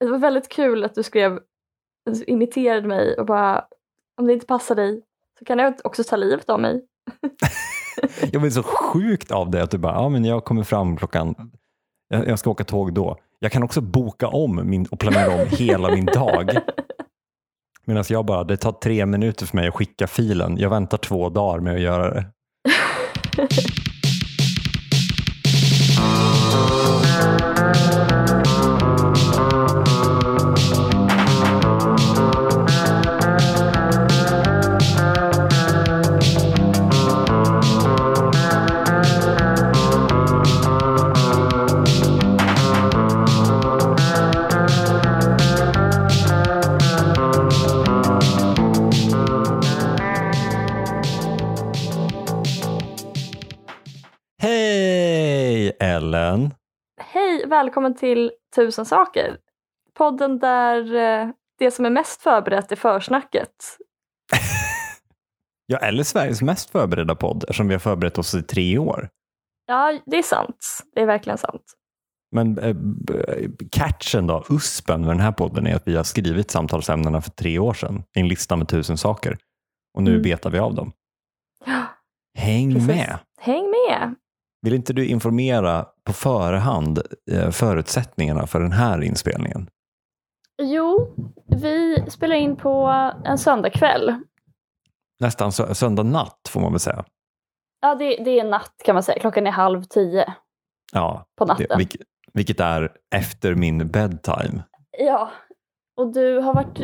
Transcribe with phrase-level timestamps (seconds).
[0.00, 1.38] Det var väldigt kul att du skrev,
[2.10, 3.64] du imiterade mig och bara
[4.16, 5.02] om det inte passar dig
[5.38, 6.84] så kan jag också ta livet av mig.
[8.32, 11.34] jag blir så sjukt av det att du bara, ja men jag kommer fram klockan,
[12.08, 13.16] jag, jag ska åka tåg då.
[13.38, 16.50] Jag kan också boka om min, och planera om hela min dag.
[17.84, 20.56] Medan jag bara, det tar tre minuter för mig att skicka filen.
[20.58, 22.26] Jag väntar två dagar med att göra det.
[57.56, 59.38] välkommen till Tusen saker.
[59.94, 61.28] Podden där eh,
[61.58, 63.48] det som är mest förberett är försnacket.
[65.68, 69.08] Ja, eller Sveriges mest förberedda podd eftersom vi har förberett oss i tre år.
[69.66, 70.66] Ja, det är sant.
[70.94, 71.62] Det är verkligen sant.
[72.32, 76.50] Men eh, b- catchen då, uspen med den här podden är att vi har skrivit
[76.50, 79.38] samtalsämnena för tre år sedan i en lista med tusen saker.
[79.94, 80.22] Och nu Mm.
[80.22, 80.92] betar vi av dem.
[82.38, 82.88] Häng precis.
[82.88, 83.18] med!
[83.40, 84.14] Häng med!
[84.62, 89.68] Vill inte du informera på förhand eh, förutsättningarna för den här inspelningen?
[90.62, 91.14] Jo,
[91.60, 92.86] vi spelar in på
[93.24, 94.14] en söndagkväll.
[95.20, 97.04] Nästan sö- söndag natt får man väl säga.
[97.80, 99.18] Ja, det, det är natt kan man säga.
[99.20, 100.34] Klockan är halv tio
[100.92, 101.78] Ja, på det, natten.
[101.78, 101.96] vilk,
[102.32, 104.62] vilket är efter min bedtime.
[104.98, 105.30] Ja,
[105.96, 106.80] och du har varit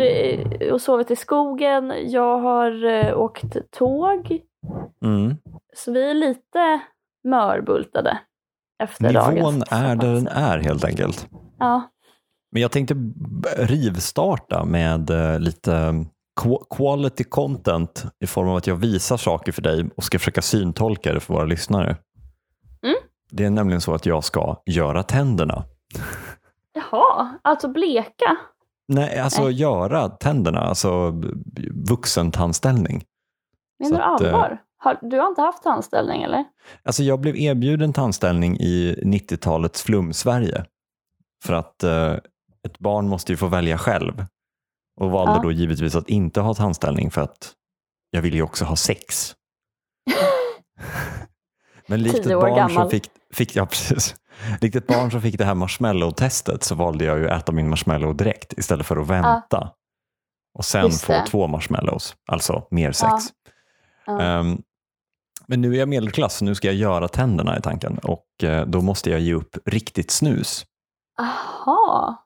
[0.61, 1.93] eh, och sovit i skogen.
[2.11, 4.41] Jag har eh, åkt tåg.
[5.05, 5.37] Mm.
[5.75, 6.81] Så vi är lite
[7.25, 8.19] mörbultade
[8.83, 11.29] efter dagens Nivån är där den är helt enkelt.
[11.59, 11.91] Ja,
[12.53, 12.95] Men jag tänkte
[13.57, 15.71] rivstarta med eh, lite
[16.41, 20.43] qu- quality content i form av att jag visar saker för dig och ska försöka
[20.43, 21.97] syntolka det för våra lyssnare.
[22.85, 22.97] Mm.
[23.31, 25.65] Det är nämligen så att jag ska göra tänderna.
[26.73, 28.37] jaha, alltså bleka.
[28.89, 29.53] Nej, alltså Nej.
[29.53, 31.21] göra tänderna, alltså
[31.89, 33.05] vuxentandställning.
[33.79, 34.59] Menar Så att, du eh, allvar?
[34.85, 36.45] Har, du har inte haft anställning eller?
[36.83, 40.65] Alltså jag blev erbjuden tandställning i 90-talets flum-Sverige.
[41.45, 42.13] För att eh,
[42.67, 44.25] ett barn måste ju få välja själv.
[45.01, 45.43] Och valde Ja.
[45.43, 47.53] då givetvis att inte ha tandställning för att
[48.11, 49.35] jag ville ju också ha sex.
[51.87, 52.91] Men likt ett barn som gammal.
[52.91, 54.15] fick, fick, ja, precis.
[54.61, 57.69] likt ett barn som fick det här marshmallow-testet så valde jag ju att äta min
[57.69, 59.71] marshmallow direkt istället för att vänta.
[60.59, 61.27] Och sen Just få det.
[61.27, 63.11] två marshmallows, alltså mer sex.
[64.07, 64.23] Ja.
[64.23, 64.45] Ja.
[65.47, 68.81] Men nu är jag medelklass, nu ska jag göra tänderna i tanken och eh, då
[68.81, 70.65] måste jag ge upp riktigt snus.
[71.21, 72.17] Aha.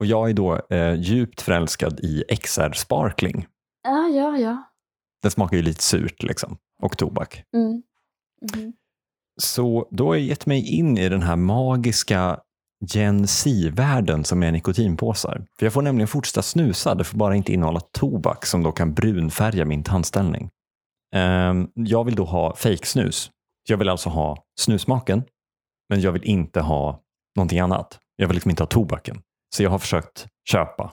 [0.00, 3.46] Och jag är då eh, djupt förälskad i XR Sparkling.
[3.82, 4.62] Ja, ja, ja.
[5.22, 7.44] Den smakar ju lite surt liksom, och tobak.
[7.56, 7.82] Mm.
[8.54, 8.72] Mhm.
[9.40, 12.40] Så då har jag gett mig in i den här magiska
[12.94, 15.46] Gen Z-världen som är nikotinpåsar.
[15.58, 18.94] För jag får nämligen fortsätta snusa, det får bara inte innehålla tobak som då kan
[18.94, 20.50] brunfärga min tandställning.
[21.14, 23.30] Ehm, jag vill då ha fejksnus.
[23.68, 25.24] Jag vill alltså ha snusmaken,
[25.88, 27.02] men jag vill inte ha
[27.36, 27.98] någonting annat.
[28.16, 29.22] Jag vill liksom inte ha tobaken.
[29.54, 30.92] Så jag har försökt köpa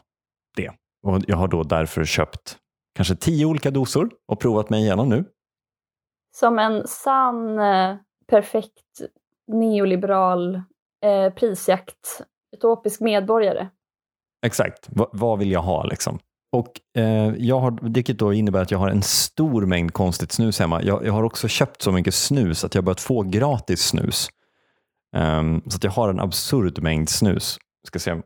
[0.56, 0.72] det.
[1.08, 2.58] Och jag har då därför köpt
[2.96, 5.26] kanske tio olika dosor och provat mig igenom nu.
[6.38, 7.96] Som en sann, eh,
[8.28, 9.02] perfekt
[9.48, 10.56] neoliberal
[11.06, 12.22] eh, prisjakt,
[12.56, 13.70] utopisk medborgare.
[14.46, 16.20] Exakt, Va, vad vill jag ha liksom?
[16.52, 20.60] Och eh, jag har, vilket då innebär att jag har en stor mängd konstigt snus
[20.60, 20.84] hemma.
[20.84, 24.30] Jag, jag har också köpt så mycket snus att jag börjat få gratis snus.
[25.16, 27.58] Ehm, så att jag har en absurd mängd snus.
[27.88, 28.22] Ska se.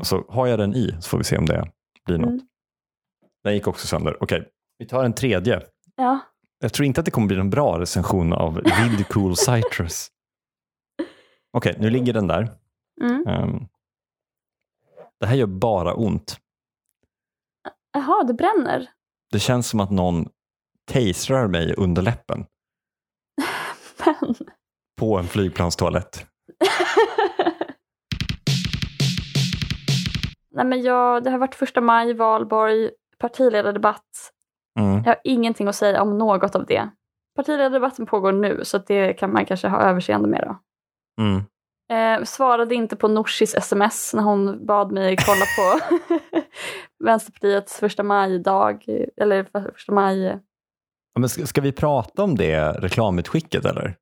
[0.00, 1.70] Och så har jag den i så får vi se om det
[2.04, 2.28] blir något.
[2.28, 2.40] Mm.
[3.44, 4.16] Den gick också sönder.
[4.20, 5.62] Okej, vi tar en tredje.
[5.96, 6.20] Ja.
[6.58, 10.08] Jag tror inte att det kommer bli någon bra recension av Vid Cool Citrus.
[11.52, 12.50] Okej, nu ligger den där.
[13.02, 13.26] Mm.
[13.26, 13.68] Ehm,
[15.20, 16.38] det här gör bara ont.
[17.92, 18.90] Jaha, det bränner.
[19.32, 20.28] Det känns som att någon
[20.84, 22.46] tasrar mig under läppen
[24.04, 24.34] Men...
[25.00, 26.26] på en flygplanstoalett.
[30.54, 34.32] Nej, men jag, det har varit första maj, valborg, partiledardebatt.
[34.80, 34.94] Mm.
[34.94, 36.90] Jag har ingenting att säga om något av det.
[37.36, 40.44] Partiledardebatten pågår nu så det kan man kanske ha överseende med.
[40.46, 40.56] Då.
[41.22, 41.42] Mm.
[41.90, 45.96] Eh, svarade inte på Norsis sms när hon bad mig kolla på
[47.04, 48.84] Vänsterpartiets första maj-dag,
[49.16, 50.38] eller första maj...
[51.14, 53.96] Ja, men ska, ska vi prata om det reklamutskicket eller?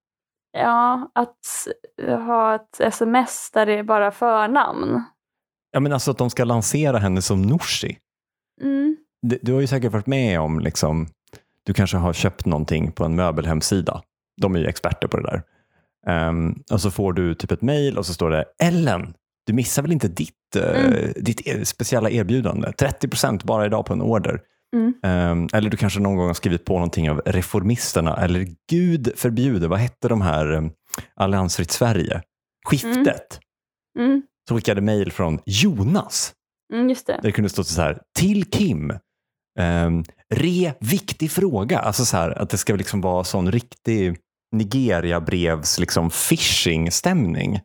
[0.53, 1.67] Ja, att
[2.27, 5.03] ha ett sms där det är bara förnamn.
[5.71, 7.99] Ja, men alltså att de ska lansera henne som Norsi.
[8.63, 8.97] Mm.
[9.23, 11.07] Du, du har ju säkert varit med om, liksom,
[11.65, 14.03] du kanske har köpt någonting på en möbelhemsida.
[14.41, 15.43] De är ju experter på det där.
[16.07, 19.15] Ehm, och så får du typ ett mejl och så står det Ellen,
[19.47, 21.13] du missar väl inte ditt, eh, Mm.
[21.17, 22.73] ditt e- speciella erbjudande?
[22.73, 24.41] 30% bara idag på en order.
[24.77, 24.95] Mm.
[25.03, 29.69] Ehm, eller du kanske någon gång har skrivit på någonting av Reformisterna eller Gud förbjude,
[29.69, 30.73] vad hette de här um,
[31.15, 32.23] Alliansfritt Sverige?
[32.67, 33.41] Skiftet.
[33.99, 34.23] Mm.
[34.49, 36.33] Så skickade mejl från Jonas
[36.73, 37.13] Mm, just det.
[37.13, 38.91] där det kunde stå så här, till Kim.
[39.61, 40.05] Um,
[40.35, 41.79] re viktig fråga.
[41.79, 44.17] Alltså så här, att det ska liksom vara sån riktig
[44.53, 47.61] Nigeria-brevs liksom phishing-stämning.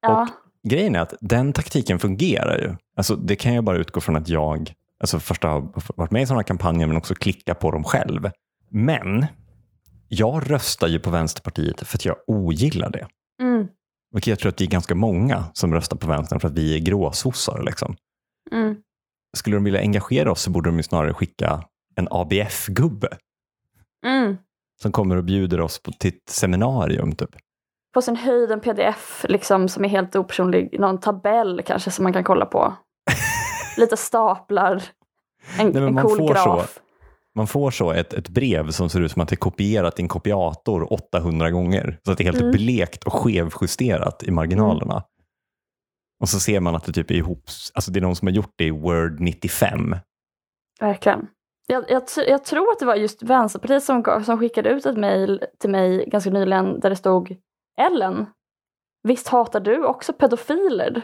[0.00, 0.28] Ja.
[0.68, 2.76] Grejen är att den taktiken fungerar ju.
[2.96, 6.26] Alltså, det kan jag bara utgå från att jag alltså först har varit med i
[6.26, 8.30] sådana kampanjer men också klicka på dem själv.
[8.70, 9.26] Men
[10.08, 13.06] jag röstar ju på Vänsterpartiet för att jag ogillar det.
[13.42, 13.68] Mm.
[14.14, 16.74] Och jag tror att det är ganska många som röstar på vänstern för att vi
[16.74, 17.62] är gråsossar.
[17.62, 17.96] Liksom.
[18.52, 18.76] Mm.
[19.36, 21.62] Skulle de vilja engagera oss så borde de ju snarare skicka
[21.96, 23.08] en ABF-gubbe
[24.04, 24.36] Mm.
[24.82, 27.12] Som kommer och bjuder oss på, till ett seminarium.
[27.12, 27.30] Typ.
[27.94, 30.80] På sin höjd en pdf liksom, som är helt opersonlig.
[30.80, 32.74] Någon tabell kanske som man kan kolla på.
[33.76, 34.82] Lite staplar.
[35.58, 36.80] En, men en cool graf.
[37.36, 40.02] Man får så ett, ett brev som ser ut som att det är kopierat i
[40.02, 42.00] en kopiator 800 gånger.
[42.04, 42.52] Så att det är helt Mm.
[42.52, 45.04] blekt och skevjusterat i marginalerna.
[46.20, 47.44] Och så ser man att det typ är ihop,
[47.74, 49.96] alltså det är någon som har gjort det i Word 95.
[50.80, 51.26] Verkligen.
[51.66, 55.44] Jag, jag, jag tror att det var just Vänsterpartiet som, som skickade ut ett mejl
[55.58, 57.36] till mig ganska nyligen där det stod
[57.80, 58.26] Ellen,
[59.02, 61.02] visst hatar du också pedofiler?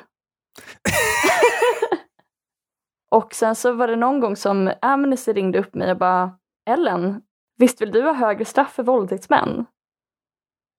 [3.10, 6.38] och sen så var det någon gång som Amnesty ringde upp mig och bara
[6.70, 7.22] Ellen,
[7.58, 9.66] visst vill du ha högre straff för våldtäktsmän?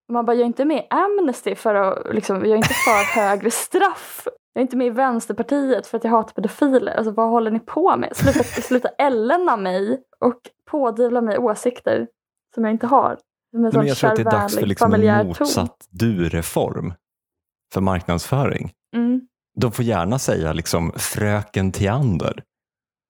[0.08, 2.74] Och man bara, jag är inte med i Amnesty för att, liksom, jag är inte
[2.74, 4.28] för högre straff.
[4.54, 6.94] Jag är inte med i Vänsterpartiet för att jag hatar pedofiler.
[6.94, 8.16] Alltså vad håller ni på med?
[8.16, 12.08] Sluta, sluta ellena mig och pådyvla mig åsikter
[12.56, 13.18] som jag inte har.
[13.52, 16.94] Som en sån men jag tror att det är dags för liksom en motsatt du-reform
[17.74, 18.72] för marknadsföring.
[18.96, 19.22] Mm.
[19.56, 22.44] De får gärna säga liksom fröken Theander.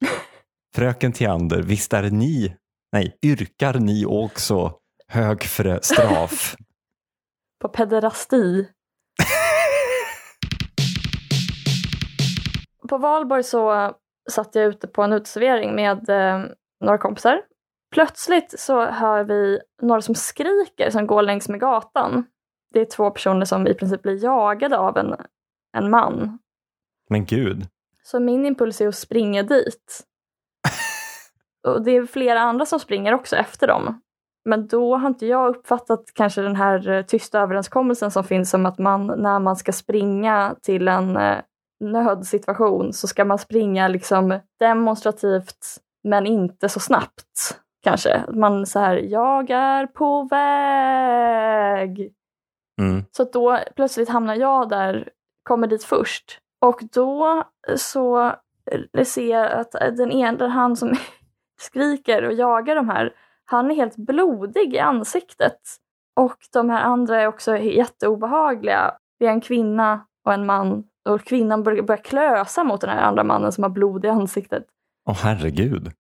[0.76, 2.56] fröken Theander, visst är ni,
[2.92, 4.74] nej, yrkar ni också
[5.08, 6.56] högre straff?
[7.62, 8.68] På pederasti.
[12.90, 13.94] På valborg så
[14.30, 16.46] satt jag ute på en uteservering med eh,
[16.80, 17.42] några kompisar.
[17.92, 22.26] Plötsligt så hör vi några som skriker som går längs med gatan.
[22.74, 25.16] Det är två personer som i princip blir jagade av en,
[25.78, 26.40] en man.
[27.10, 27.68] Men gud,
[28.04, 30.04] Så min impuls är att springa dit.
[31.68, 34.02] Och det är flera andra som springer också efter dem.
[34.46, 38.66] Men då har inte jag uppfattat kanske den här eh, tysta överenskommelsen som finns om
[38.66, 41.38] att man när man ska springa till en eh,
[41.82, 47.58] nödsituation så ska man springa liksom demonstrativt men inte så snabbt.
[47.84, 48.24] Kanske.
[48.34, 52.14] Man så här, jag är på väg.
[52.82, 53.04] mm.
[53.12, 55.10] Så då plötsligt hamnar jag där,
[55.44, 56.40] kommer dit först.
[56.62, 57.44] Och då
[57.76, 58.26] så
[58.94, 60.96] eh, ser jag att den ena, han som
[61.62, 63.14] skriker och jagar de här,
[63.46, 65.60] han är helt blodig i ansiktet.
[66.16, 68.98] Och de här andra är också jätteobehagliga.
[69.20, 70.84] Det är en kvinna och en man.
[71.10, 74.66] Och kvinnan börjar, börjar klösa mot den här andra mannen som har blod i ansiktet.
[75.10, 75.92] Åh herregud.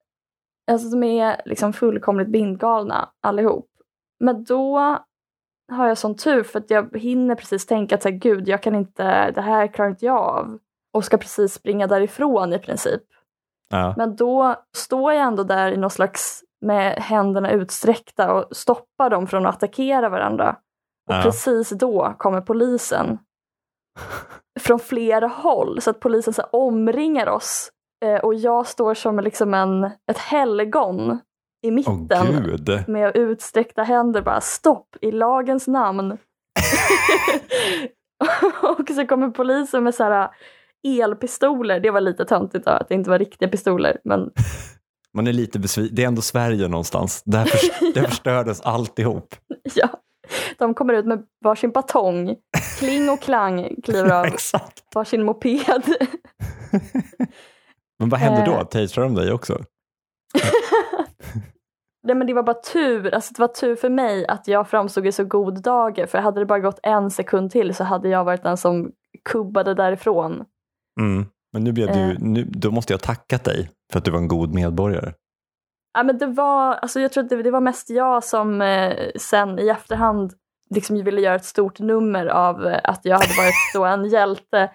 [0.71, 3.67] Alltså de är liksom fullkomligt bindgalna allihop.
[4.19, 4.77] Men då
[5.71, 8.63] har jag sån tur för att jag hinner precis tänka att så här, gud, jag
[8.63, 10.59] kan inte, det här klarar inte jag av.
[10.93, 13.01] Och ska precis springa därifrån i princip.
[13.69, 13.93] Ja.
[13.97, 19.27] Men då står jag ändå där i någon slags med händerna utsträckta och stoppar dem
[19.27, 20.55] från att attackera varandra.
[21.09, 21.21] Och Ja.
[21.23, 23.17] precis då kommer polisen
[24.59, 27.71] från flera håll så att polisen så omringar oss
[28.05, 31.19] Eh, och jag står som liksom en, ett helgon
[31.63, 32.83] i mitten gud.
[32.87, 36.11] med utsträckta händer bara stopp i lagens namn.
[38.61, 40.29] och så kommer polisen med så här
[40.87, 41.79] elpistoler.
[41.79, 43.97] Det var lite töntigt då, att det inte var riktiga pistoler.
[44.03, 44.31] Men
[45.13, 45.95] Man är lite besviken.
[45.95, 47.23] Det är ändå Sverige någonstans.
[47.25, 49.35] Där, för, där förstördes alltihop.
[49.75, 49.89] ja,
[50.57, 52.35] de kommer ut med varsin batong.
[52.79, 54.83] Kling och klang kliver av Exakt.
[54.95, 55.83] varsin moped.
[57.99, 58.51] Men vad hände då?
[58.51, 58.63] Eh.
[58.63, 59.59] Tasade de dig också?
[62.03, 65.07] Nej men det var bara tur, alltså det var tur för mig att jag framstod
[65.07, 68.23] i så god dager för hade det bara gått en sekund till så hade jag
[68.23, 68.91] varit den som
[69.29, 70.43] kubbade därifrån.
[71.01, 71.25] Mm.
[71.53, 72.15] Men nu blev du, Eh.
[72.19, 75.13] nu, då måste jag tackat dig för att du var en god medborgare.
[75.93, 79.11] Ja, men det var, alltså jag tror att det, det var mest jag som eh,
[79.15, 80.33] sen i efterhand
[80.69, 84.71] liksom ville göra ett stort nummer av eh, att jag hade varit då en hjälte.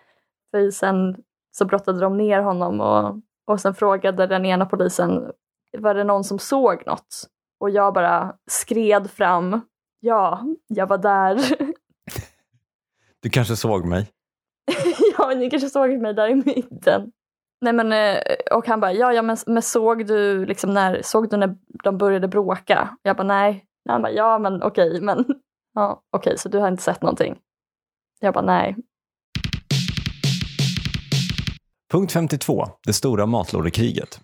[0.51, 1.17] För sen
[1.51, 5.33] så brottade de ner honom och, och sen frågade den ena polisen,
[5.79, 7.29] var det någon som såg något?
[7.61, 9.61] Och jag bara skred fram.
[10.01, 11.39] Ja, jag var där.
[13.21, 14.11] Du kanske såg mig?
[15.19, 17.13] ja, ni kanske såg mig där i mitten.
[17.61, 18.19] Nej men, eh,
[18.53, 21.99] och han bara, ja, ja men, men såg du liksom när, såg du när de
[21.99, 22.97] började bråka?
[23.03, 23.65] Jag bara, nej.
[23.89, 25.25] Han bara, ja men okej, men
[25.75, 27.39] ja, okej, så du har inte sett någonting?
[28.21, 28.77] Jag bara, nej.
[31.93, 32.67] Punkt 52.
[32.87, 34.21] Det stora matlådekriget.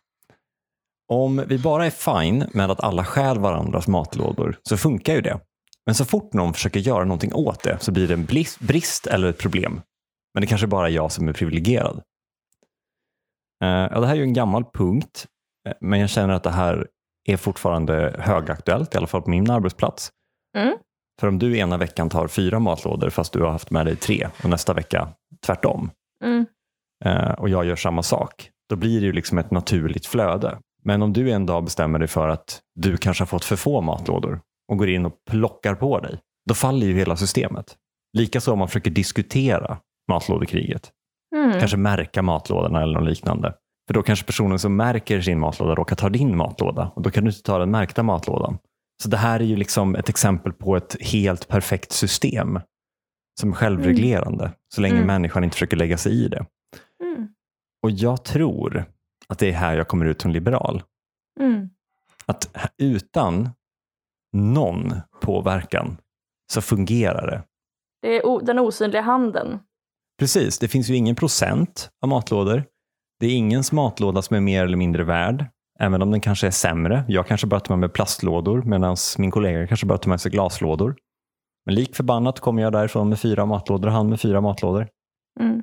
[1.09, 5.41] Om vi bara är fine med att alla stjäl varandras matlådor så funkar ju det.
[5.87, 8.25] Men så fort någon försöker göra någonting åt det så blir det en
[8.61, 9.81] brist eller ett problem.
[10.35, 12.03] Men det kanske bara är jag som är privilegierad.
[13.63, 15.27] Eh, ja, det här är ju en gammal punkt,
[15.69, 16.87] eh, men jag känner att det här
[17.29, 20.11] är fortfarande högaktuellt, i alla fall på min arbetsplats.
[20.59, 20.77] Mm.
[21.21, 24.29] För om du ena veckan tar fyra matlådor fast du har haft med dig tre
[24.43, 25.09] och nästa vecka
[25.47, 25.91] tvärtom,
[26.25, 26.47] Mm.
[27.05, 30.59] eh, och jag gör samma sak, då blir det ju liksom ett naturligt flöde.
[30.85, 33.81] Men om du en dag bestämmer dig för att du kanske har fått för få
[33.81, 37.77] matlådor och går in och plockar på dig, då faller ju hela systemet.
[38.19, 39.79] Likaså om man försöker diskutera
[40.11, 40.91] matlådekriget,
[41.37, 41.59] Mm.
[41.61, 43.55] kanske märka matlådorna eller något liknande.
[43.87, 47.25] För då kanske personen som märker sin matlåda råkar ta din matlåda och då kan
[47.25, 48.59] du inte ta den märkta matlådan.
[49.03, 52.61] Så det här är ju liksom ett exempel på ett helt perfekt system
[53.41, 55.07] som är självreglerande så länge Mm.
[55.07, 56.47] människan inte försöker lägga sig i det.
[57.03, 57.29] Mm.
[57.83, 58.85] Och jag tror
[59.29, 60.83] att det är här jag kommer ut som liberal.
[61.41, 61.71] Mm.
[62.27, 63.49] Att utan
[64.33, 65.97] någon påverkan
[66.53, 67.43] så fungerar det.
[68.03, 69.59] Det är den osynliga handen.
[70.23, 72.65] Precis, det finns ju ingen procent av matlådor.
[73.21, 75.47] Det är ingens matlåda som är mer eller mindre värd,
[75.79, 77.05] även om den kanske är sämre.
[77.09, 80.31] Jag kanske bara tar med mig plastlådor medan min kollega kanske bara tar med sig
[80.31, 80.97] glaslådor.
[81.67, 84.89] Men lik förbannat kommer jag därifrån med fyra matlådor och han med fyra matlådor.
[85.41, 85.63] Mm.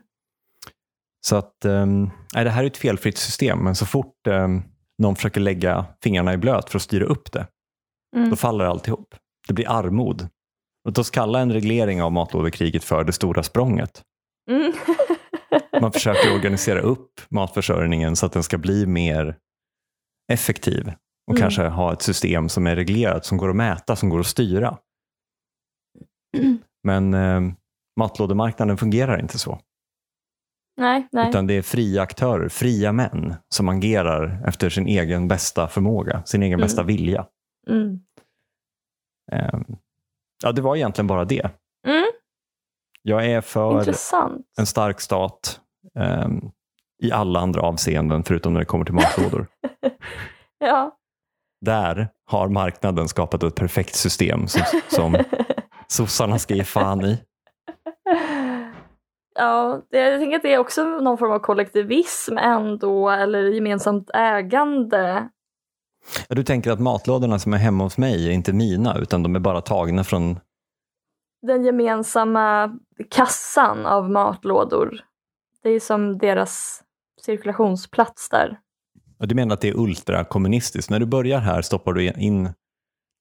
[1.28, 4.64] Så att, um, nej, det här är ett felfritt system, men så fort um,
[4.98, 7.48] någon försöker lägga fingrarna i blöt för att styra upp det,
[8.16, 8.30] Mm.
[8.30, 9.16] då faller alltihop.
[9.48, 10.28] Det blir armod.
[10.86, 14.04] Låt oss kalla en reglering av matlådekriget för det stora språnget.
[14.50, 14.74] Mm.
[15.82, 19.38] Man försöker organisera upp matförsörjningen så att den ska bli mer
[20.32, 20.88] effektiv
[21.28, 21.42] och Mm.
[21.42, 24.78] kanske ha ett system som är reglerat, som går att mäta, som går att styra.
[26.84, 27.42] Men eh,
[28.00, 29.60] matlådemarknaden fungerar inte så.
[30.78, 31.30] nej, nej.
[31.30, 36.44] Utan det är fria aktörer, fria män som agerar efter sin egen bästa förmåga, sin
[36.44, 36.66] egen Mm.
[36.66, 37.26] bästa vilja.
[37.70, 38.00] Mm.
[39.32, 39.60] Eh,
[40.44, 41.50] ja, det var egentligen bara det.
[43.10, 44.46] Jag är för Intressant.
[44.58, 45.60] en stark stat
[46.00, 46.28] eh,
[47.04, 49.48] i alla andra avseenden förutom när det kommer till matlådor.
[50.62, 50.96] Ja.
[51.66, 55.18] Där har marknaden skapat ett perfekt system som, som
[55.88, 57.20] sossarna ska ge fan i.
[59.36, 65.30] Ja, jag tänker att det är också någon form av kollektivism ändå, eller gemensamt ägande.
[66.28, 69.36] Ja, Du tänker att matlådorna som är hemma hos mig är inte mina utan de
[69.36, 70.40] är bara tagna från...
[71.42, 72.78] Den gemensamma
[73.10, 75.00] kassan av matlådor.
[75.64, 76.84] Det är som deras
[77.26, 78.60] cirkulationsplats där.
[79.20, 80.92] Ja, Du menar att det är ultrakommunistiskt.
[80.92, 82.50] När du börjar här stoppar du in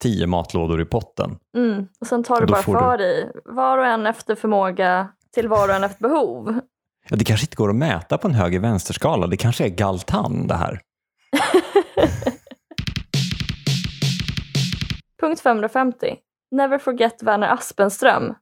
[0.02, 1.38] tio matlådor i potten.
[1.56, 1.86] Mm.
[2.00, 5.08] Och sen tar du Och bara får du- för dig, var och en efter förmåga
[5.34, 6.60] till var och en efter behov.
[7.10, 9.26] Ja, det kanske inte går att mäta på en höger-vänsterskala.
[9.26, 10.80] Det kanske är galtan det här.
[15.20, 16.16] Punkt 550.
[16.50, 18.34] Never forget Werner Aspenström.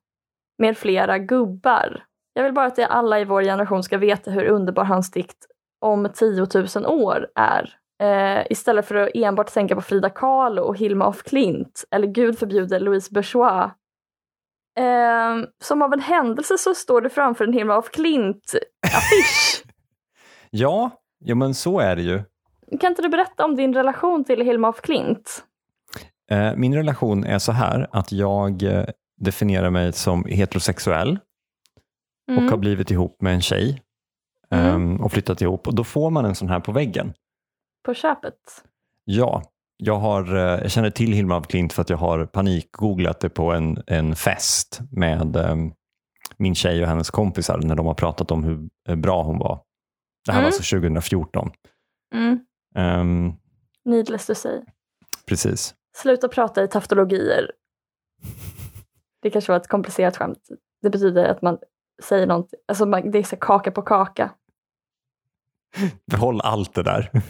[0.59, 2.05] Med flera gubbar.
[2.33, 5.47] Jag vill bara att alla i vår generation ska veta hur underbar hans dikt
[5.81, 7.79] om 10 000 år är.
[8.03, 12.39] Eh, istället för att enbart tänka på Frida Kahlo och Hilma af Klint, eller gud
[12.39, 13.71] förbjude Louise Bourgeois.
[14.79, 19.63] Eh, som av en händelse så står det framför en Hilma af Klint-affisch.
[20.51, 22.23] Ja, Jo, men så är det ju.
[22.81, 25.45] Kan inte du berätta om din relation till Hilma af Klint?
[26.31, 28.85] Eh, Min relation är så här att jag eh,
[29.21, 31.19] definierar mig som heterosexuell
[32.31, 32.45] Mm.
[32.45, 33.83] och har blivit ihop med en tjej
[34.51, 34.67] Mm.
[34.75, 37.13] ehm, och flyttat ihop och då får man en sån här på väggen.
[37.85, 38.35] På köpet?
[39.05, 39.43] Ja,
[39.77, 43.29] jag, har, eh, jag känner till Hilma af Klint för att jag har panikgooglat det
[43.29, 45.73] på en, en fest med ehm,
[46.37, 49.61] min tjej och hennes kompisar när de har pratat om hur bra hon var.
[50.27, 50.43] Det här Mm.
[50.45, 51.51] var alltså 2014.
[52.15, 52.39] Mm.
[52.77, 53.33] Ehm,
[53.85, 54.61] Needless to say.
[55.29, 55.75] precis.
[55.97, 57.51] Sluta prata i taftologier.
[59.23, 60.49] Det kanske var ett komplicerat skämt.
[60.83, 61.59] Det betyder att man
[62.03, 64.31] säger något, alltså man, det är så kaka på kaka.
[66.11, 67.11] Behåll allt det där.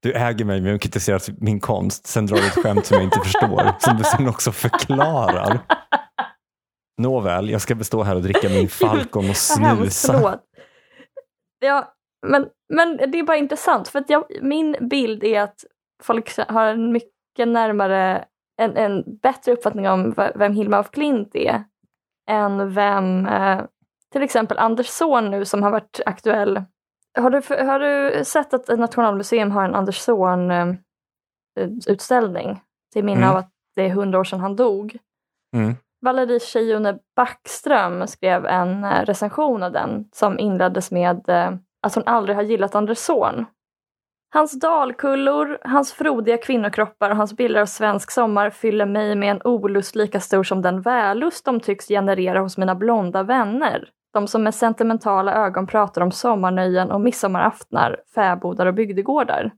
[0.00, 3.04] Du äger mig med att kritisera min konst, sen drar du ett skämt som jag
[3.04, 5.60] inte förstår, som du sen också förklarar.
[6.98, 10.40] Nåväl, jag ska bestå här och dricka min Falcon och snusa.
[11.58, 11.94] Ja,
[12.26, 15.64] men, men det är bara intressant för att jag, min bild är att
[16.02, 18.24] folk har en mycket närmare,
[18.60, 21.64] en, en bättre uppfattning om vem Hilma af Klint är
[22.30, 23.60] än vem eh,
[24.12, 26.62] till exempel Anders Zorn nu som har varit aktuell.
[27.18, 30.74] Har du, har du sett att ett Nationalmuseum har en Anders Zorn eh,
[31.88, 32.60] utställning
[32.92, 33.30] till minne Mm.
[33.30, 34.98] av att det är hundra år sedan han dog?
[35.56, 35.74] Mm.
[36.00, 41.28] Valerie Tjejone Backström skrev en eh, recension av den som inleddes med
[41.82, 43.46] att hon aldrig har gillat Anders Zorn.
[44.36, 49.40] Hans dalkullor, hans frodiga kvinnokroppar och hans bilder av svensk sommar fyller mig med en
[49.44, 53.88] olust lika stor som den vällust de tycks generera hos mina blonda vänner.
[54.12, 59.52] De som med sentimentala ögon pratar om sommarnöjen och midsommaraftnar, fäbodar och bygdegårdar.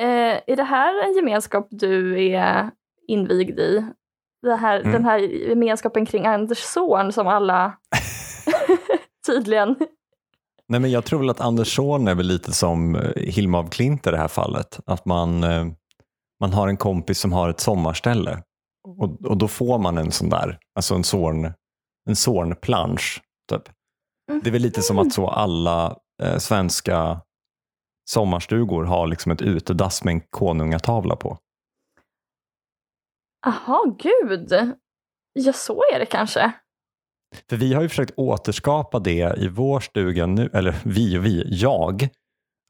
[0.00, 2.70] Eh, är det här en gemenskap du är
[3.08, 3.86] invigd i?
[4.42, 4.92] Det här, Mm.
[4.92, 7.72] Den här gemenskapen kring Anders Zorn som alla
[9.26, 9.76] tydligen...
[10.68, 13.70] Nej, men jag tror väl att Anders Zorn är väl lite som eh, Hilma af
[13.70, 14.80] Klint i det här fallet.
[14.86, 15.66] Att man, eh,
[16.40, 18.42] man har en kompis som har ett sommarställe
[18.98, 21.52] och, och då får man en sån där, alltså en Zorn,
[22.08, 23.22] en Zorn-plansch.
[23.50, 23.62] Typ.
[24.42, 27.20] Det är väl lite som att så alla eh, svenska
[28.10, 31.38] sommarstugor har liksom ett utedass med en konungatavla på.
[33.46, 34.76] Jaha, gud!
[35.32, 36.52] Ja, så är det kanske.
[37.50, 41.44] För vi har ju försökt återskapa det i vår stuga nu, eller vi och vi,
[41.50, 42.08] jag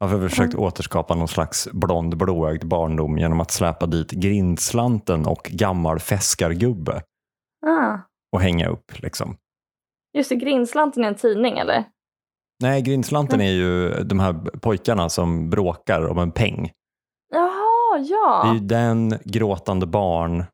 [0.00, 5.98] har försökt återskapa någon slags blond blåögd barndom genom att släpa dit grindslanten och gammal
[6.00, 7.02] feskargubbe
[7.66, 7.98] Ah.
[8.32, 8.92] och hänga upp.
[9.02, 9.36] Liksom.
[10.18, 11.84] Just det, Grindslanten är en tidning eller?
[12.62, 16.70] Nej, grindslanten är ju de här pojkarna som bråkar om en peng.
[17.32, 18.14] Jaha, Det
[18.48, 18.62] är ju ja.
[18.62, 20.44] den, gråtande barn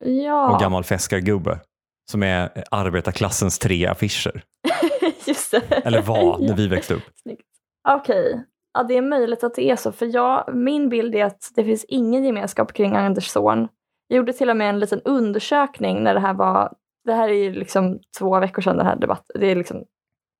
[0.00, 1.60] Ja, och gammal feskargubbe
[2.10, 4.42] som är arbetarklassens tre affischer.
[5.26, 5.62] just det.
[5.84, 7.02] Eller var när vi växte upp.
[7.22, 7.46] Snyggt.
[7.88, 8.44] Okej,
[8.74, 9.92] ja, det är möjligt att det är så.
[9.92, 13.68] För jag, min bild är att det finns ingen gemenskap kring Anders Zorn.
[14.08, 16.72] Jag gjorde till och med en liten undersökning när det här var,
[17.04, 19.84] det här är ju liksom två veckor sedan den här debatten, det är liksom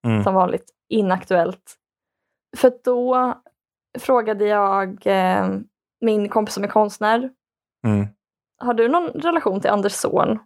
[0.06, 0.24] Mm.
[0.24, 1.74] som vanligt inaktuellt.
[2.56, 3.34] För då
[3.98, 5.48] frågade jag eh,
[6.00, 7.30] min kompis som är konstnär,
[7.86, 8.06] Mm.
[8.58, 10.38] har du någon relation till Anders Zorn?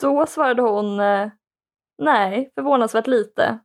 [0.00, 1.30] Då svarade hon eh,
[1.98, 3.58] nej, förvånansvärt lite.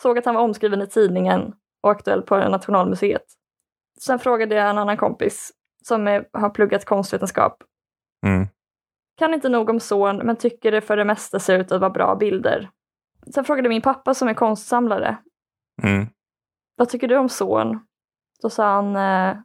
[0.00, 3.24] Såg att han var omskriven i tidningen och aktuell på Nationalmuseet.
[4.00, 5.52] Sen frågade jag en annan kompis
[5.84, 7.62] som är, har pluggat konstvetenskap.
[8.26, 8.46] Mm.
[9.16, 11.90] Kan inte nog om Zorn men tycker det för det mesta ser ut att vara
[11.90, 12.70] bra bilder.
[13.34, 15.16] Sen frågade min pappa som är konstsamlare.
[15.82, 16.06] Mm.
[16.76, 17.78] Vad tycker du om Zorn?
[18.42, 19.36] Då sa han, eh,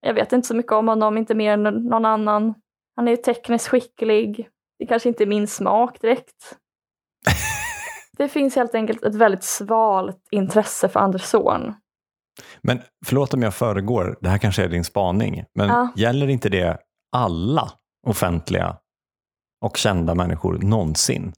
[0.00, 2.54] jag vet inte så mycket om honom, inte mer än någon annan.
[2.96, 4.48] Han är ju tekniskt skicklig.
[4.78, 6.56] Det kanske inte är min smak direkt.
[8.18, 11.74] det finns helt enkelt ett väldigt svalt intresse för Anders Zorn.
[12.62, 15.88] Men förlåt om jag föregår, det här kanske är din spaning, men Ja.
[15.96, 16.78] gäller inte det
[17.12, 17.72] alla
[18.06, 18.76] offentliga
[19.64, 21.32] och kända människor någonsin?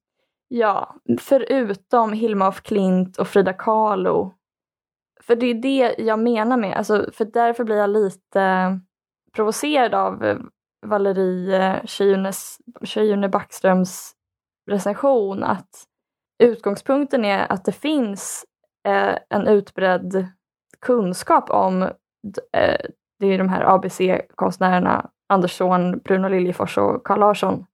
[0.49, 4.35] Ja, förutom Hilma af Klint och Frida Kahlo.
[5.21, 8.81] För det är det jag menar med, alltså, för därför blir jag lite
[9.35, 10.39] provocerad av eh,
[10.87, 12.33] Valerie Tjejune-
[12.85, 14.13] Tjejune Backströms
[14.71, 15.85] recension att
[16.43, 18.45] utgångspunkten är att det finns
[18.89, 20.27] eh, en utbredd
[20.81, 22.77] kunskap om eh,
[23.19, 27.67] det är de här ABC-konstnärerna Anders Zorn, Bruno Liljefors och Carl Larsson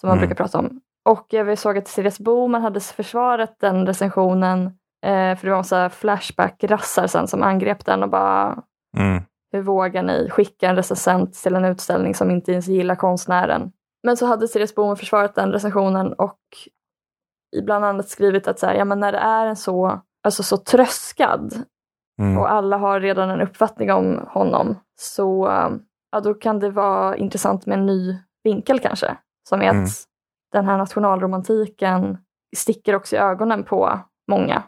[0.00, 0.28] som man Mm.
[0.28, 0.80] brukar prata om.
[1.08, 4.66] Och jag såg att Therese Boman hade försvarat den recensionen
[5.06, 8.62] eh, för det var en Flashback-rassar sen som angrep den och bara
[8.98, 9.22] Mm.
[9.52, 13.72] Hur vågar ni skicka en recensent till en utställning som inte ens gillar konstnären?
[14.02, 16.38] Men så hade Therese Boman försvarat den recensionen och
[17.62, 20.56] bland annat skrivit att så här, ja, men när det är en så, alltså så
[20.56, 21.64] tröskad
[22.20, 22.38] Mm.
[22.38, 25.48] och alla har redan en uppfattning om honom så
[26.12, 29.16] ja, då kan det vara intressant med en ny vinkel kanske.
[29.48, 29.84] Som är Mm.
[29.84, 29.88] att
[30.52, 32.18] den här nationalromantiken
[32.56, 33.98] sticker också i ögonen på
[34.30, 34.62] många.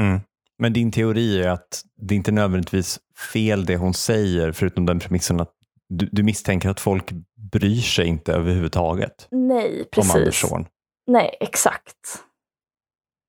[0.00, 0.20] Mm.
[0.58, 3.00] Men din teori är att det inte är nödvändigtvis
[3.32, 5.52] fel det hon säger, förutom den premissen att
[5.88, 7.10] du, du misstänker att folk
[7.52, 10.14] bryr sig inte överhuvudtaget Nej, om precis.
[10.14, 10.66] Andersson.
[11.06, 12.24] Nej, exakt.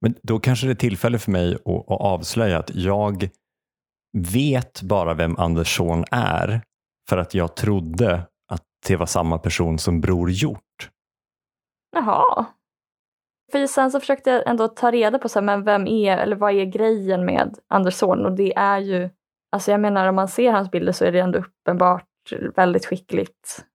[0.02, 3.30] Men då kanske det är tillfälle för mig att, att avslöja att jag
[4.18, 6.62] vet bara vem Andersson är
[7.10, 10.90] för att jag trodde att det var samma person som Bror Hjort.
[11.92, 12.46] Jaha.
[13.52, 16.36] För sen så försökte jag ändå ta reda på så här, men vem är, eller
[16.36, 19.10] vad är grejen med Andersson och det är ju,
[19.52, 22.06] alltså jag menar om man ser hans bilder så är det ändå uppenbart
[22.56, 23.66] väldigt skickligt.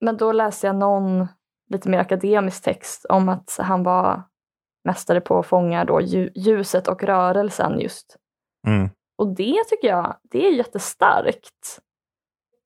[0.00, 1.28] Men då läste jag någon
[1.70, 4.22] lite mer akademisk text om att han var
[4.84, 8.16] mästare på att fånga då lju- ljuset och rörelsen just.
[8.66, 8.90] Mm.
[9.18, 11.80] Och det tycker jag, det är jättestarkt.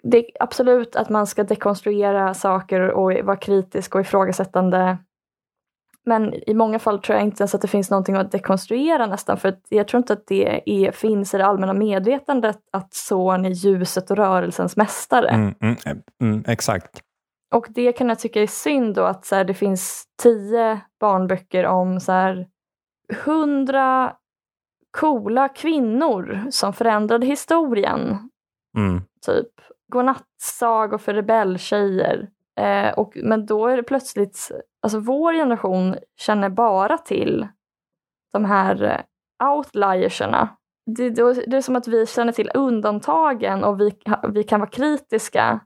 [0.02, 4.98] Det är absolut att man ska dekonstruera saker och vara kritisk och ifrågasättande.
[6.06, 9.36] Men i många fall tror jag inte ens att det finns någonting att dekonstruera nästan,
[9.36, 13.50] för jag tror inte att det är, finns i det allmänna medvetandet att Zorn är
[13.50, 15.28] ljuset och rörelsens mästare.
[15.28, 17.00] Mm, mm, mm, exakt.
[17.54, 21.66] Och det kan jag tycka är synd då att så här, det finns tio barnböcker
[21.66, 22.46] om så här,
[23.24, 24.16] hundra
[24.90, 28.30] coola kvinnor som förändrade historien.
[28.76, 29.02] Mm.
[29.26, 29.48] Typ
[29.92, 32.28] godnattsagor för rebelltjejer.
[32.60, 34.50] Eh, och, men då är det plötsligt,
[34.84, 37.48] alltså vår generation känner bara till
[38.32, 40.48] de här eh, outlierserna.
[40.96, 43.90] Det, det, det är som att vi känner till undantagen och vi,
[44.32, 45.60] vi kan vara kritiska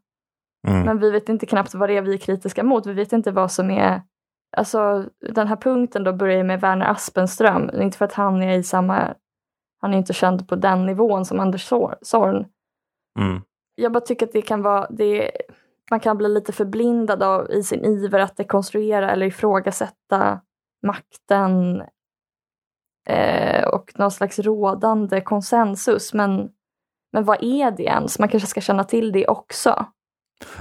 [0.68, 0.84] Mm.
[0.84, 2.86] men vi vet inte knappt vad det är vi är kritiska mot.
[2.86, 4.02] Vi vet inte vad som är...
[4.56, 5.04] Alltså
[5.34, 7.70] den här punkten då börjar med Werner Aspenström.
[7.82, 9.14] Inte för att han är i samma...
[9.80, 11.68] Han är inte känd på den nivån som Anders
[12.02, 12.46] Zorn.
[13.20, 13.42] Mm.
[13.74, 14.86] Jag bara tycker att det kan vara...
[14.90, 15.30] Det,
[15.90, 20.40] man kan bli lite förblindad av, i sin iver att dekonstruera eller ifrågasätta
[20.86, 21.82] makten
[23.08, 26.14] eh, och någon slags rådande konsensus.
[26.14, 26.48] Men,
[27.12, 28.18] men vad är det ens?
[28.18, 29.86] Man kanske ska känna till det också.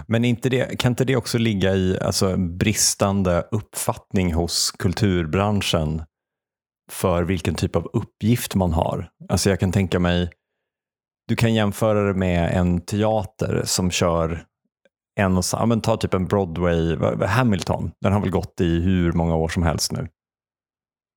[0.08, 6.04] Men inte det, kan inte det också ligga i alltså, bristande uppfattning hos kulturbranschen
[6.92, 9.10] för vilken typ av uppgift man har?
[9.30, 10.32] Alltså jag kan tänka mig,
[11.28, 14.46] du kan jämföra det med en teater som kör
[15.18, 16.96] en och samma, men ta typ en Broadway,
[17.28, 20.08] Hamilton, den har väl gått i hur många år som helst nu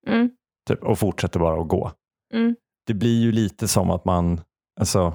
[0.06, 0.30] Mm,
[0.68, 1.92] typ, och fortsätter bara att gå.
[2.34, 4.40] mm, Det blir ju lite som att man,
[4.80, 5.14] alltså,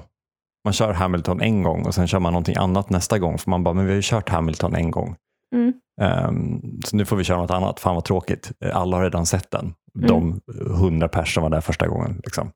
[0.64, 3.64] man kör Hamilton en gång och sen kör man någonting annat nästa gång för man
[3.64, 5.16] bara, men vi har ju kört Hamilton en gång.
[5.54, 7.80] mm, Ehm, så nu får vi köra något annat.
[7.80, 8.52] Fan vad tråkigt.
[8.72, 9.74] Alla har redan sett den.
[9.94, 10.40] De
[10.80, 12.20] hundra personer var där första gången.
[12.24, 12.50] Liksom.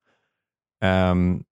[0.84, 1.42] Ehm,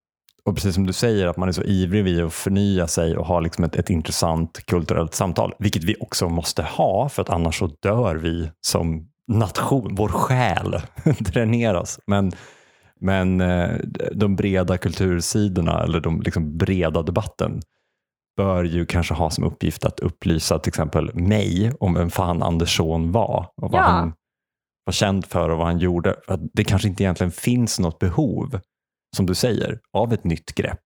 [0.48, 3.26] och precis som du säger, att man är så ivrig vid att förnya sig och
[3.26, 7.58] ha liksom ett, ett intressant kulturellt samtal, vilket vi också måste ha, för att annars
[7.58, 9.94] så dör vi som nation.
[9.94, 10.76] Vår själ
[11.18, 12.00] dräneras.
[12.06, 12.32] Men,
[13.00, 13.70] men eh,
[14.12, 17.60] de breda kultursidorna, eller de liksom breda debatten,
[18.36, 23.12] bör ju kanske ha som uppgift att upplysa till exempel mig om vem fan Andersson
[23.12, 23.84] var och vad Ja.
[23.84, 24.12] han
[24.84, 26.16] var känd för och vad han gjorde.
[26.26, 28.60] För Att det kanske inte egentligen finns något behov,
[29.16, 30.82] som du säger, av ett nytt grepp.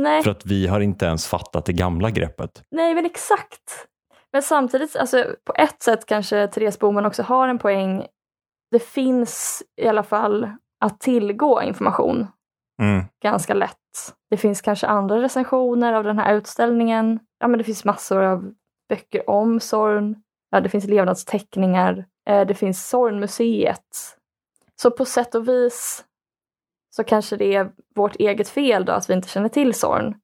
[0.00, 2.62] Nej, För att vi har inte ens fattat det gamla greppet.
[2.70, 3.86] nej, men exakt.
[4.32, 8.06] Men samtidigt, alltså, på ett sätt kanske Therese Boman också har en poäng.
[8.70, 10.50] Det finns i alla fall
[10.84, 12.26] att tillgå information
[12.82, 13.04] Mm.
[13.22, 13.76] ganska lätt.
[14.30, 17.20] Det finns kanske andra recensioner av den här utställningen.
[17.38, 18.54] Ja, men det finns massor av
[18.88, 20.22] böcker om Zorn.
[20.50, 22.04] Ja, det finns levnadsteckningar.
[22.28, 24.16] Eh, det finns Zornmuseet.
[24.82, 26.04] Så på sätt och vis
[26.96, 30.14] så kanske det är vårt eget fel då att vi inte känner till Zorn.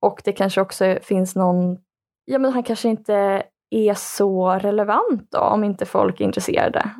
[0.00, 1.78] Och det kanske också finns någon,
[2.24, 6.90] ja men han kanske inte är så relevant då om inte folk är intresserade.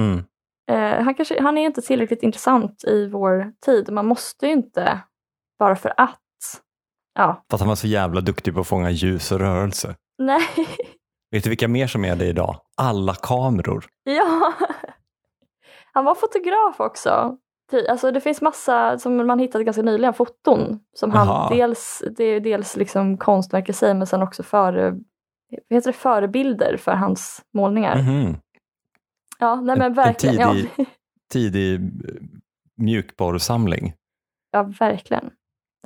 [0.00, 0.24] Mm.
[0.70, 3.92] Eh, han, kanske, han är inte tillräckligt intressant i vår tid.
[3.92, 5.00] Man måste ju inte,
[5.58, 6.20] bara för att.
[7.14, 9.96] Ja, För att han var så jävla duktig på att fånga ljus och rörelse.
[10.18, 10.48] nej,
[11.30, 12.60] Vet du vilka mer som är det idag?
[12.76, 13.86] Alla kameror.
[14.02, 14.52] ja.
[15.92, 17.38] Han var fotograf också.
[17.88, 20.80] Alltså det finns massa som man hittade ganska nyligen, foton.
[20.96, 24.94] Som han, dels, det är dels liksom konstverk i sig men sen också före,
[25.70, 28.02] heter det, förebilder för hans målningar.
[28.02, 28.36] Mhm.
[29.38, 30.36] Ja, nej En- men en verkligen.
[30.54, 30.84] tidig- Ja,
[31.32, 31.80] Tidig eh,
[32.76, 33.94] mjukporrsamling.
[34.50, 35.30] ja, verkligen.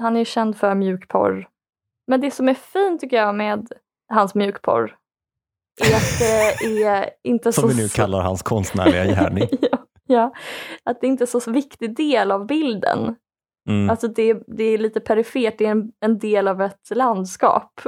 [0.01, 1.49] Han är ju känd för mjukporr.
[2.07, 3.67] Men det som är fint tycker jag med
[4.09, 4.97] hans mjukporr
[5.83, 7.61] är att det är inte så...
[7.61, 9.49] Som vi nu kallar hans konstnärliga gärning.
[9.61, 9.79] ja,
[10.15, 10.33] ja,
[10.85, 13.17] att det inte är så viktig del av bilden.
[13.69, 17.81] Mm, Alltså det, det är lite perifert, det är en, en del av ett landskap.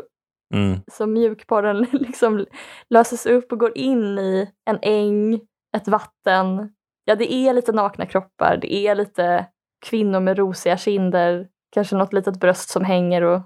[0.54, 2.46] mm, Så mjukporren liksom
[2.90, 5.40] löses upp och går in i en äng,
[5.76, 6.72] ett vatten.
[7.04, 9.46] Ja, det är lite nakna kroppar, det är lite
[9.86, 13.40] kvinnor med rosiga kinder, kanske något litet bröst som hänger och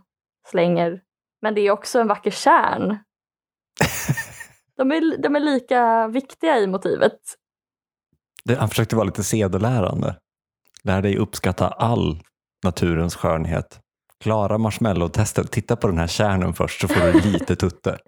[0.48, 1.02] slänger.
[1.42, 2.98] Men det är också en vacker kärn.
[4.76, 7.20] De är, de är lika viktiga i motivet.
[8.46, 10.16] Det, han försökte vara lite sedelärande.
[10.82, 12.22] Lär dig uppskatta all
[12.64, 13.80] naturens skönhet.
[14.20, 15.50] Klara marshmallow-testet.
[15.50, 17.98] Titta på den här kärnen först så får du lite tutte.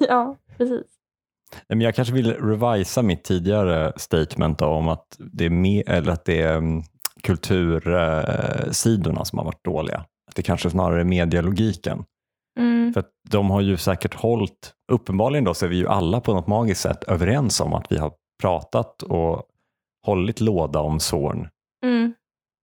[0.00, 0.86] ja, precis.
[1.68, 6.12] Men jag kanske vill revisa mitt tidigare statement då, om att det är, med, eller
[6.12, 6.82] att det är mm,
[7.22, 10.04] kultursidorna som har varit dåliga.
[10.28, 12.04] Att det kanske snarare är medialogiken.
[12.58, 12.92] Mm.
[12.92, 16.46] För de har ju säkert hållit, uppenbarligen då så är vi ju alla på något
[16.46, 19.46] magiskt sätt överens om att vi har pratat och
[20.06, 21.48] hållit låda om Zorn
[21.84, 22.12] Mm.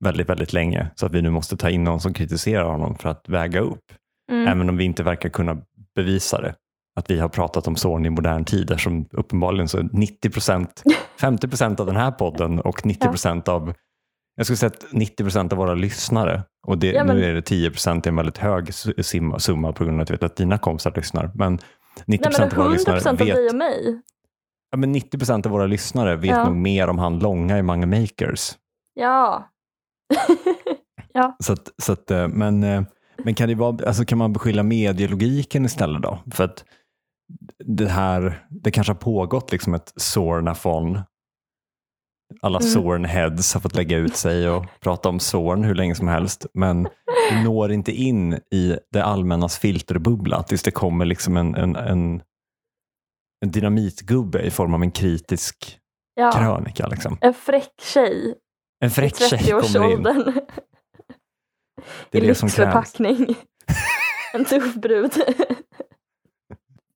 [0.04, 0.88] väldigt, väldigt länge.
[0.96, 3.84] Så att vi nu måste ta in någon som kritiserar honom för att väga upp.
[4.32, 4.48] Mm.
[4.48, 5.58] Även om vi inte verkar kunna
[5.96, 6.56] bevisa det.
[6.96, 10.84] Att vi har pratat om Zorn i modern tid eftersom uppenbarligen så är 90 procent,
[11.22, 13.74] 50 procent av den här podden och 90 procent av
[14.36, 17.34] jag skulle säga att 90 procent av våra lyssnare och det, Ja, men- nu är
[17.34, 18.74] det 10 procent, det är en väldigt hög
[19.40, 21.32] summa på grund av att jag vet att dina kompisar lyssnar.
[21.36, 21.64] Men 90
[22.08, 24.02] Nej men procent av våra 100 lyssnare procent av dig vet, och mig.
[24.72, 26.46] Ja, men 90 procent av våra lyssnare vet Ja.
[26.46, 28.52] nog mer om han långa i Mange Makers.
[31.14, 31.36] Ja.
[31.44, 32.84] Så att, så att, eh, men, eh,
[33.24, 36.20] men kan, det vara, alltså kan man beskylla medielogiken istället då?
[36.32, 36.66] För att
[37.66, 41.00] det här, det kanske har pågått liksom ett Zornafon.
[42.42, 42.72] Alla Mm.
[42.72, 46.46] Zornheads har fått lägga ut sig och prata om Zorn hur länge som helst.
[46.54, 46.84] Men
[47.32, 52.22] det når inte in i det allmännas filterbubbla tills det kommer liksom en, en, en,
[53.46, 55.80] en dynamitgubbe i form av en kritisk
[56.14, 56.32] ja.
[56.32, 56.88] krönika.
[56.88, 57.18] Liksom.
[57.22, 58.36] En fräck tjej
[58.80, 60.08] En fräck tjej kommer in.
[60.08, 60.34] 30-årsåldern.
[62.10, 63.00] Det är I det som krävs.
[64.34, 65.12] en tuff brud.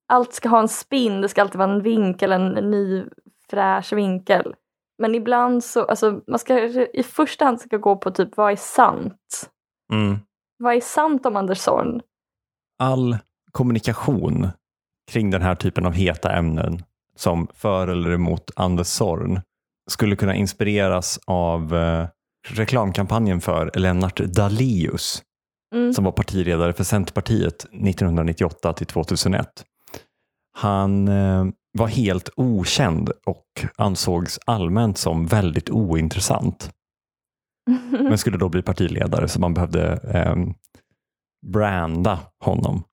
[0.08, 3.04] Allt ska ha en spinn, det ska alltid vara en vinkel, en ny
[3.50, 4.56] fräsch vinkel.
[4.98, 6.60] Men ibland så, alltså man ska
[6.94, 9.50] i första hand ska gå på typ vad är sant?
[9.94, 10.20] Mm.
[10.58, 12.02] Vad är sant om Anders Zorn?
[12.82, 13.18] all
[13.52, 14.48] kommunikation
[15.12, 16.84] kring den här typen av heta ämnen
[17.16, 19.42] som för eller emot Anders Zorn
[19.90, 22.08] skulle kunna inspireras av eh,
[22.48, 25.24] reklamkampanjen för Lennart Daléus
[25.76, 25.94] Mm.
[25.94, 29.48] som var partiledare för Centerpartiet 1998 till 2001.
[30.58, 31.46] Han eh,
[31.78, 33.46] var helt okänd och
[33.78, 36.72] ansågs allmänt som väldigt ointressant
[37.92, 40.36] men skulle då bli partiledare så man behövde eh,
[41.48, 42.84] branda honom.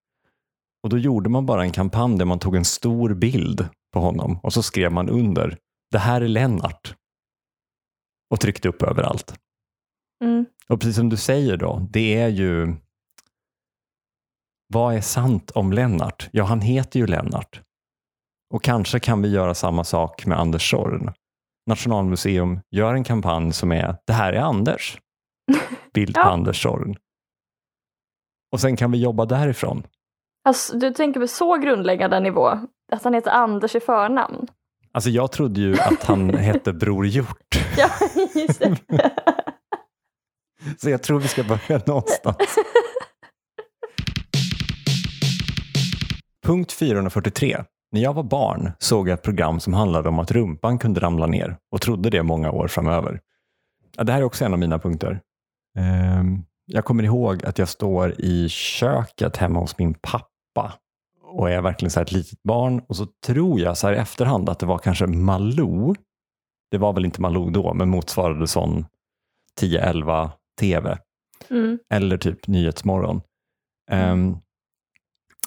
[0.82, 4.38] Och då gjorde man bara en kampanj där man tog en stor bild på honom
[4.42, 5.58] och så skrev man under
[5.90, 6.94] det här är Lennart
[8.30, 9.34] och tryckte upp överallt.
[10.24, 10.46] Mm.
[10.68, 12.76] Och precis som du säger då, det är ju
[14.72, 16.28] vad är sant om Lennart?
[16.32, 17.62] Ja, han heter ju Lennart.
[18.54, 21.12] Och kanske kan vi göra samma sak med Anders Zorn.
[21.66, 24.98] Nationalmuseum gör en kampanj som är det här är Anders.
[25.94, 26.30] Bild på Ja.
[26.30, 26.96] Anders Zorn.
[28.52, 29.82] Och sen kan vi jobba därifrån.
[30.44, 32.48] Alltså, du tänker på så grundläggande nivå?
[32.92, 34.46] Att han heter Anders i förnamn?
[34.92, 37.56] Alltså jag trodde ju att han hette Bror Hjort.
[37.76, 37.88] Ja,
[38.34, 38.76] just det.
[40.78, 42.36] Så jag tror vi ska börja någonstans.
[46.46, 47.64] Punkt 443.
[47.92, 51.26] När jag var barn såg jag ett program som handlade om att rumpan kunde ramla
[51.26, 53.20] ner och trodde det många år framöver.
[53.96, 55.20] Ja, det här är också en av mina punkter.
[55.78, 60.74] Ehm, jag kommer ihåg att jag står i köket hemma hos min pappa
[61.22, 64.48] och är verkligen så ett litet barn och så tror jag så här i efterhand
[64.48, 65.94] att det var kanske Malou.
[66.70, 68.86] Det var väl inte Malou då, men motsvarade sån
[69.60, 70.98] 10-11 tv
[71.50, 71.78] Mm.
[71.90, 73.20] eller typ Nyhetsmorgon.
[73.90, 74.36] Ehm,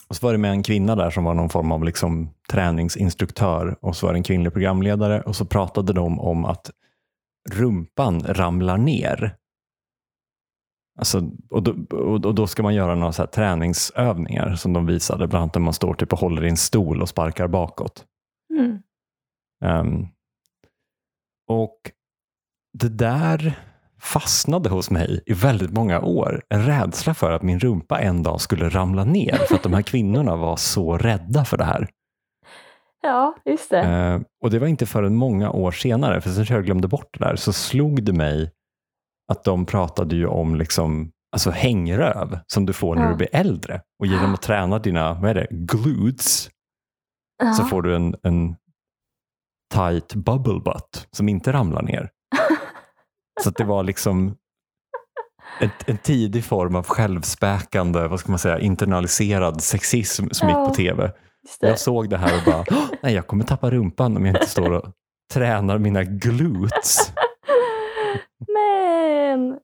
[0.07, 3.77] och så var det med en kvinna där som var någon form av liksom träningsinstruktör
[3.81, 6.71] och så var det en kvinnlig programledare och så pratade de om att
[7.51, 9.35] rumpan ramlar ner.
[10.97, 15.27] Alltså, och, då, och, då ska man göra några så här träningsövningar som de visade,
[15.27, 18.05] bland annat när man står typ och håller i en stol och sparkar bakåt.
[18.59, 18.79] Mm.
[19.63, 20.07] Ehm,
[21.47, 21.77] och
[22.73, 23.59] det där
[23.99, 26.43] fastnade hos mig i väldigt många år.
[26.49, 29.81] En rädsla för att min rumpa en dag skulle ramla ner för att de här
[29.81, 31.87] kvinnorna var så rädda för det här.
[33.01, 33.81] Ja, just det.
[33.81, 37.25] Ehm, och det var inte förrän många år senare, för sen jag glömde bort det
[37.25, 38.51] där, så slog det mig
[39.31, 43.09] att de pratade ju om liksom, alltså hängröv som du får när Ja.
[43.09, 46.49] du blir äldre och genom att träna dina vad är det, glutes
[47.43, 47.53] Ja.
[47.53, 48.55] så får du en, en
[49.73, 52.09] tight bubble butt som inte ramlar ner.
[53.43, 54.35] så det var liksom
[55.61, 60.59] ett, en tidig form av självspäkande, vad ska man säga, internaliserad sexism som Ja.
[60.59, 61.11] gick på tv.
[61.59, 64.49] Jag såg det här och bara, "Åh, nej jag kommer tappa rumpan om jag inte
[64.49, 64.91] står och
[65.33, 67.13] tränar mina glutes.
[69.37, 69.59] Men,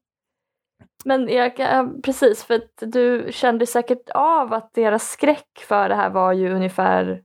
[1.06, 5.96] men jag, kan- precis, för att du kände säkert av att deras skräck för det
[5.96, 7.22] här var ju ungefär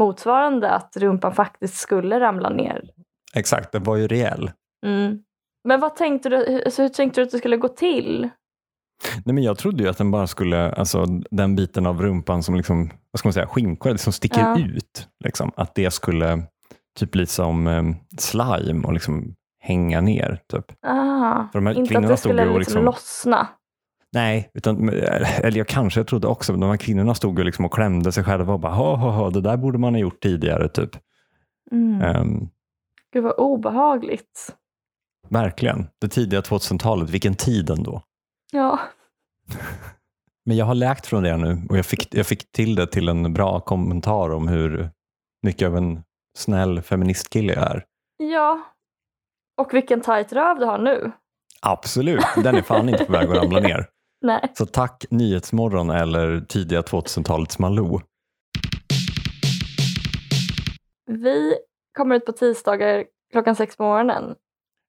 [0.00, 2.90] motsvarande att rumpan faktiskt skulle ramla ner.
[3.34, 4.50] Exakt, den var ju rejäl.
[4.86, 5.18] Mm.
[5.68, 8.28] Men vad tänkte du, alltså, hur tänkte du att det skulle gå till?
[9.24, 12.54] Nej, men jag trodde ju att den bara skulle, alltså den biten av rumpan som
[12.54, 14.58] liksom, vad ska man säga, skinkor som sticker Ja.
[14.58, 16.42] ut, liksom, att det skulle
[16.98, 17.82] typ bli som eh,
[18.18, 20.40] slime och liksom hänga ner.
[20.48, 20.64] Typ.
[20.82, 23.48] Ah, För de här inte att det stod skulle och liksom liksom- lossna.
[24.12, 27.72] Nej, utan, eller jag kanske trodde också, men de här kvinnorna stod ju liksom och
[27.72, 30.68] klämde sig själva och bara, ha, ha, ha, det där borde man ha gjort tidigare.
[30.68, 30.90] Typ.
[31.70, 32.00] Mm.
[32.02, 32.48] Ehm,
[33.12, 34.54] Gud vad obehagligt.
[35.28, 38.02] verkligen, det tidiga 2000-talet, vilken tid ändå.
[38.52, 38.78] Ja.
[40.46, 43.08] Men jag har läkt från det nu och jag fick, jag fick till det till
[43.08, 44.90] en bra kommentar om hur
[45.42, 46.02] mycket av en
[46.38, 47.84] snäll feministkille jag är.
[48.16, 48.60] Ja.
[49.56, 51.12] Och vilken tajt röv du har nu.
[51.62, 53.86] Absolut, den är fan inte på väg att ramla ner.
[54.20, 54.52] Nej.
[54.54, 58.00] Så tack Nyhetsmorgon eller tidiga 2000-talets Malou.
[61.06, 61.54] Vi
[61.96, 64.34] kommer ut på tisdagar klockan sex på morgonen.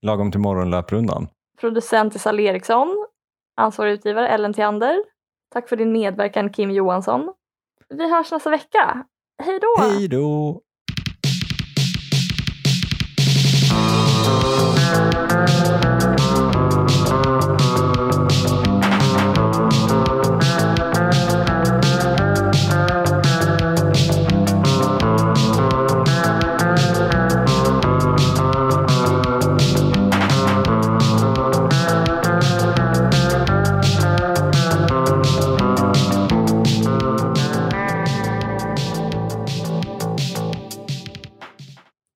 [0.01, 1.27] Lagom till morgonlöprundan.
[1.59, 3.05] Producent är Sally Eriksson.
[3.57, 5.03] Ansvarig utgivare Ellen Theander.
[5.53, 7.33] Tack för din medverkan Kim Johansson.
[7.89, 9.05] Vi hörs nästa vecka.
[9.43, 9.83] Hej då!
[9.83, 10.61] Hej då!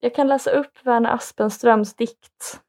[0.09, 2.61] Jag kan läsa upp Verner Aspenströms dikt.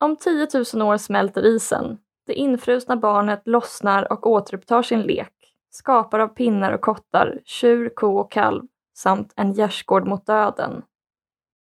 [0.00, 1.98] Om 10 000 år smälter isen.
[2.26, 5.32] Det infrusna barnet lossnar och återupptar sin lek.
[5.70, 8.62] Skapar av pinnar och kottar, tjur, ko och kalv
[8.96, 10.82] samt en gärdsgård mot döden.